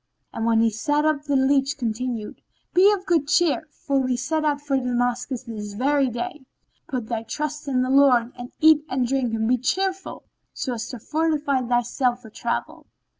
And 0.33 0.47
when 0.47 0.61
he 0.61 0.71
sat 0.71 1.05
up 1.05 1.25
the 1.25 1.35
leach 1.35 1.77
continued, 1.77 2.41
"Be 2.73 2.91
of 2.91 3.05
good 3.05 3.27
cheer 3.27 3.67
for 3.69 3.99
we 3.99 4.17
set 4.17 4.43
out 4.43 4.59
for 4.59 4.75
Damascus 4.75 5.43
this 5.43 5.73
very 5.73 6.09
day: 6.09 6.43
put 6.87 7.05
thy 7.05 7.21
trust 7.21 7.67
in 7.67 7.83
the 7.83 7.89
Lord 7.91 8.33
and 8.35 8.51
eat 8.61 8.83
and 8.89 9.05
drink 9.07 9.31
and 9.35 9.47
be 9.47 9.59
cheerful 9.59 10.23
so 10.53 10.73
as 10.73 10.89
to 10.89 10.97
fortify 10.97 11.61
thyself 11.61 12.23
for 12.23 12.31
travel." 12.31 12.87